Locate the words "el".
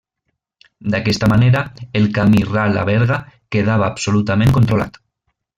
2.01-2.09